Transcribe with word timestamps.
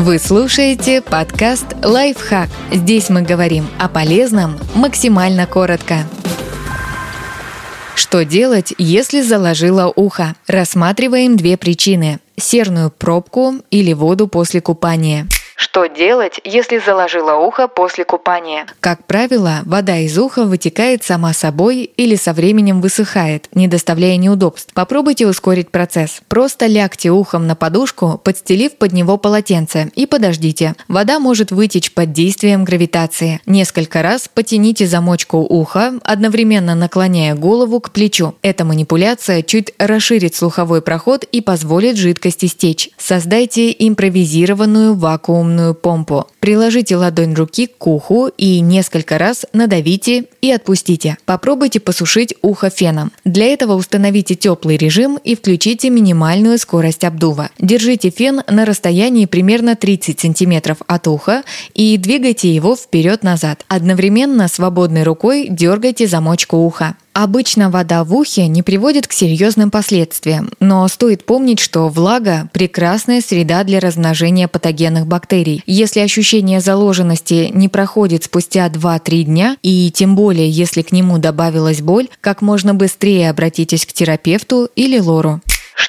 Вы 0.00 0.18
слушаете 0.18 1.02
подкаст 1.02 1.66
«Лайфхак». 1.84 2.48
Здесь 2.72 3.10
мы 3.10 3.20
говорим 3.20 3.68
о 3.78 3.86
полезном 3.86 4.58
максимально 4.74 5.46
коротко. 5.46 6.06
Что 7.94 8.24
делать, 8.24 8.72
если 8.78 9.20
заложило 9.20 9.92
ухо? 9.94 10.36
Рассматриваем 10.46 11.36
две 11.36 11.58
причины– 11.58 12.18
серную 12.38 12.90
пробку 12.90 13.56
или 13.70 13.92
воду 13.92 14.26
после 14.26 14.62
купания– 14.62 15.28
что 15.60 15.86
делать, 15.86 16.40
если 16.42 16.78
заложило 16.78 17.34
ухо 17.34 17.68
после 17.68 18.06
купания? 18.06 18.66
Как 18.80 19.04
правило, 19.04 19.58
вода 19.66 19.98
из 19.98 20.16
уха 20.16 20.46
вытекает 20.46 21.04
сама 21.04 21.34
собой 21.34 21.90
или 21.98 22.16
со 22.16 22.32
временем 22.32 22.80
высыхает, 22.80 23.46
не 23.54 23.68
доставляя 23.68 24.16
неудобств. 24.16 24.72
Попробуйте 24.72 25.26
ускорить 25.26 25.70
процесс. 25.70 26.22
Просто 26.28 26.66
лягте 26.66 27.10
ухом 27.10 27.46
на 27.46 27.56
подушку, 27.56 28.18
подстелив 28.24 28.76
под 28.76 28.92
него 28.92 29.18
полотенце 29.18 29.92
и 29.94 30.06
подождите. 30.06 30.76
Вода 30.88 31.18
может 31.18 31.52
вытечь 31.52 31.92
под 31.92 32.12
действием 32.12 32.64
гравитации. 32.64 33.42
Несколько 33.44 34.00
раз 34.00 34.30
потяните 34.32 34.86
замочку 34.86 35.40
уха, 35.40 35.92
одновременно 36.04 36.74
наклоняя 36.74 37.34
голову 37.34 37.80
к 37.80 37.90
плечу. 37.90 38.34
Эта 38.40 38.64
манипуляция 38.64 39.42
чуть 39.42 39.74
расширит 39.78 40.34
слуховой 40.34 40.80
проход 40.80 41.24
и 41.24 41.42
позволит 41.42 41.98
жидкости 41.98 42.46
стечь. 42.46 42.88
Создайте 42.96 43.70
импровизированную 43.78 44.94
вакуум 44.94 45.49
вакуумную 45.50 45.74
помпу. 45.74 46.26
Приложите 46.40 46.96
ладонь 46.96 47.34
руки 47.34 47.66
к 47.66 47.86
уху 47.86 48.28
и 48.28 48.60
несколько 48.60 49.18
раз 49.18 49.44
надавите 49.52 50.24
и 50.40 50.50
отпустите. 50.50 51.16
Попробуйте 51.24 51.80
посушить 51.80 52.34
ухо 52.42 52.70
феном. 52.70 53.12
Для 53.24 53.46
этого 53.46 53.74
установите 53.74 54.34
теплый 54.34 54.76
режим 54.76 55.18
и 55.22 55.34
включите 55.34 55.90
минимальную 55.90 56.58
скорость 56.58 57.04
обдува. 57.04 57.50
Держите 57.58 58.10
фен 58.10 58.42
на 58.48 58.64
расстоянии 58.64 59.26
примерно 59.26 59.76
30 59.76 60.18
см 60.20 60.76
от 60.86 61.08
уха 61.08 61.42
и 61.74 61.96
двигайте 61.98 62.54
его 62.54 62.76
вперед-назад. 62.76 63.64
Одновременно 63.68 64.48
свободной 64.48 65.02
рукой 65.02 65.48
дергайте 65.50 66.06
замочку 66.06 66.56
уха. 66.56 66.96
Обычно 67.12 67.70
вода 67.70 68.04
в 68.04 68.14
ухе 68.14 68.46
не 68.46 68.62
приводит 68.62 69.06
к 69.06 69.12
серьезным 69.12 69.70
последствиям, 69.70 70.50
но 70.60 70.86
стоит 70.88 71.24
помнить, 71.24 71.58
что 71.58 71.88
влага– 71.88 72.48
прекрасная 72.52 73.20
среда 73.20 73.64
для 73.64 73.80
размножения 73.80 74.48
патогенных 74.48 75.06
бактерий. 75.06 75.62
Если 75.66 76.00
ощущение 76.00 76.60
заложенности 76.60 77.50
не 77.52 77.68
проходит 77.68 78.24
спустя 78.24 78.68
2-3 78.68 79.22
дня, 79.24 79.56
и 79.62 79.90
тем 79.90 80.14
более 80.14 80.48
если 80.48 80.82
к 80.82 80.92
нему 80.92 81.18
добавилась 81.18 81.82
боль, 81.82 82.08
как 82.20 82.42
можно 82.42 82.74
быстрее 82.74 83.30
обратитесь 83.30 83.86
к 83.86 83.92
терапевту 83.92 84.68
или 84.76 84.98
лору. 84.98 85.40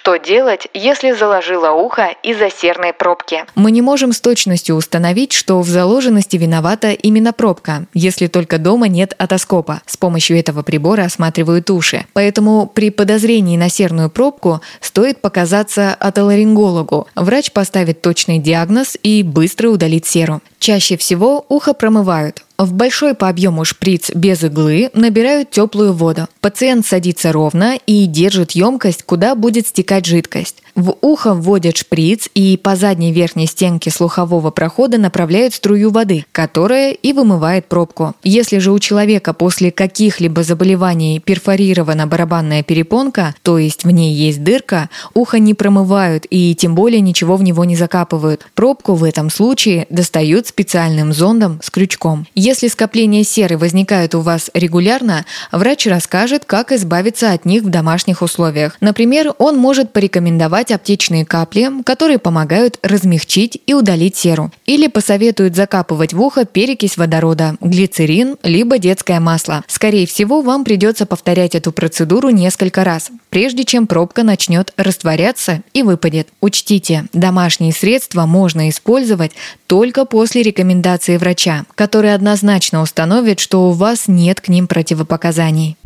Что 0.01 0.15
делать, 0.17 0.67
если 0.73 1.11
заложило 1.11 1.69
ухо 1.73 2.15
из-за 2.23 2.49
серной 2.49 2.91
пробки? 2.91 3.45
Мы 3.53 3.69
не 3.69 3.83
можем 3.83 4.13
с 4.13 4.19
точностью 4.19 4.75
установить, 4.75 5.31
что 5.31 5.61
в 5.61 5.67
заложенности 5.67 6.37
виновата 6.37 6.89
именно 6.89 7.33
пробка, 7.33 7.85
если 7.93 8.25
только 8.25 8.57
дома 8.57 8.87
нет 8.87 9.13
отоскопа. 9.19 9.83
С 9.85 9.97
помощью 9.97 10.39
этого 10.39 10.63
прибора 10.63 11.03
осматривают 11.03 11.69
уши. 11.69 12.07
Поэтому 12.13 12.65
при 12.65 12.89
подозрении 12.89 13.57
на 13.57 13.69
серную 13.69 14.09
пробку 14.09 14.61
стоит 14.79 15.21
показаться 15.21 15.93
отоларингологу. 15.93 17.07
Врач 17.13 17.51
поставит 17.51 18.01
точный 18.01 18.39
диагноз 18.39 18.97
и 19.03 19.21
быстро 19.21 19.69
удалит 19.69 20.07
серу. 20.07 20.41
Чаще 20.57 20.97
всего 20.97 21.45
ухо 21.47 21.75
промывают. 21.75 22.43
В 22.61 22.73
большой 22.73 23.15
по 23.15 23.27
объему 23.27 23.65
шприц 23.65 24.11
без 24.13 24.43
иглы 24.43 24.91
набирают 24.93 25.49
теплую 25.49 25.93
воду. 25.93 26.27
Пациент 26.41 26.85
садится 26.85 27.31
ровно 27.31 27.79
и 27.87 28.05
держит 28.05 28.51
емкость, 28.51 29.01
куда 29.01 29.33
будет 29.33 29.65
стекать 29.65 30.05
жидкость. 30.05 30.61
В 30.75 30.95
ухо 31.01 31.33
вводят 31.33 31.75
шприц 31.77 32.29
и 32.35 32.57
по 32.57 32.75
задней 32.75 33.11
верхней 33.11 33.47
стенке 33.47 33.89
слухового 33.89 34.51
прохода 34.51 34.99
направляют 34.99 35.55
струю 35.55 35.89
воды, 35.89 36.25
которая 36.31 36.91
и 36.91 37.13
вымывает 37.13 37.65
пробку. 37.65 38.13
Если 38.23 38.59
же 38.59 38.71
у 38.71 38.77
человека 38.77 39.33
после 39.33 39.71
каких-либо 39.71 40.43
заболеваний 40.43 41.19
перфорирована 41.19 42.05
барабанная 42.05 42.61
перепонка, 42.61 43.33
то 43.41 43.57
есть 43.57 43.85
в 43.85 43.89
ней 43.89 44.13
есть 44.13 44.43
дырка, 44.43 44.89
ухо 45.15 45.39
не 45.39 45.55
промывают 45.55 46.27
и 46.29 46.53
тем 46.53 46.75
более 46.75 47.01
ничего 47.01 47.37
в 47.37 47.43
него 47.43 47.65
не 47.65 47.75
закапывают. 47.75 48.45
Пробку 48.53 48.93
в 48.93 49.03
этом 49.03 49.31
случае 49.31 49.87
достают 49.89 50.45
специальным 50.45 51.11
зондом 51.11 51.59
с 51.63 51.71
крючком. 51.71 52.27
Скопления 52.59 53.23
серы 53.23 53.57
возникают 53.57 54.15
у 54.15 54.21
вас 54.21 54.49
регулярно, 54.53 55.25
врач 55.51 55.87
расскажет, 55.87 56.45
как 56.45 56.71
избавиться 56.71 57.31
от 57.31 57.45
них 57.45 57.63
в 57.63 57.69
домашних 57.69 58.21
условиях. 58.21 58.77
Например, 58.81 59.33
он 59.37 59.57
может 59.57 59.93
порекомендовать 59.93 60.71
аптечные 60.71 61.25
капли, 61.25 61.69
которые 61.85 62.19
помогают 62.19 62.79
размягчить 62.81 63.61
и 63.65 63.73
удалить 63.73 64.15
серу. 64.15 64.51
Или 64.65 64.87
посоветуют 64.87 65.55
закапывать 65.55 66.13
в 66.13 66.21
ухо 66.21 66.45
перекись 66.45 66.97
водорода, 66.97 67.55
глицерин, 67.61 68.37
либо 68.43 68.77
детское 68.77 69.19
масло. 69.19 69.63
Скорее 69.67 70.05
всего, 70.07 70.41
вам 70.41 70.63
придется 70.63 71.05
повторять 71.05 71.55
эту 71.55 71.71
процедуру 71.71 72.29
несколько 72.29 72.83
раз, 72.83 73.11
прежде 73.29 73.63
чем 73.63 73.87
пробка 73.87 74.23
начнет 74.23 74.73
растворяться 74.77 75.61
и 75.73 75.83
выпадет. 75.83 76.27
Учтите, 76.41 77.05
домашние 77.13 77.73
средства 77.73 78.25
можно 78.25 78.69
использовать 78.69 79.31
только 79.71 80.03
после 80.03 80.43
рекомендации 80.43 81.15
врача, 81.15 81.63
который 81.75 82.13
однозначно 82.13 82.81
установит, 82.81 83.39
что 83.39 83.69
у 83.69 83.71
вас 83.71 84.09
нет 84.09 84.41
к 84.41 84.49
ним 84.49 84.67
противопоказаний. 84.67 85.77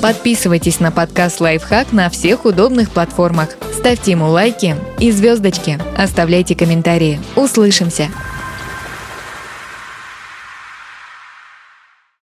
Подписывайтесь 0.00 0.80
на 0.80 0.90
подкаст 0.90 1.42
«Лайфхак» 1.42 1.92
на 1.92 2.08
всех 2.08 2.46
удобных 2.46 2.90
платформах. 2.90 3.50
Ставьте 3.74 4.12
ему 4.12 4.30
лайки 4.30 4.76
и 4.98 5.10
звездочки. 5.10 5.78
Оставляйте 5.94 6.54
комментарии. 6.54 7.20
Услышимся! 7.36 8.08